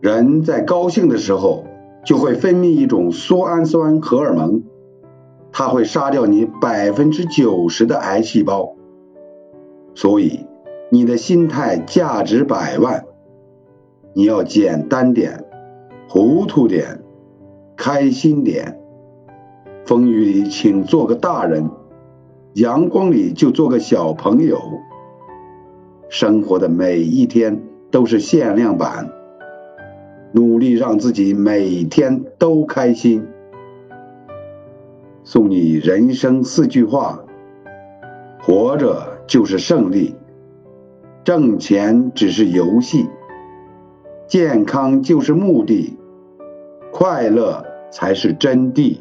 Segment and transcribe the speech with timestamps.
[0.00, 1.64] 人在高兴的时候，
[2.04, 4.62] 就会分泌一种缩氨酸荷尔蒙，
[5.50, 8.76] 它会杀掉你百分之九十的癌细胞。
[9.96, 10.46] 所以，
[10.90, 13.06] 你的心态价值百万，
[14.14, 15.44] 你要简单点，
[16.08, 17.00] 糊涂点，
[17.76, 18.78] 开心点。
[19.84, 21.70] 风雨里请做个大人，
[22.54, 24.60] 阳光里就做个小朋友。
[26.08, 29.10] 生活的每一天都是限量版。
[30.38, 33.26] 努力让自己每天都开心。
[35.24, 37.24] 送你人生四句话：
[38.40, 40.14] 活着就是胜利，
[41.24, 43.08] 挣钱只是游戏，
[44.28, 45.98] 健康就是目的，
[46.92, 49.00] 快乐才是真谛。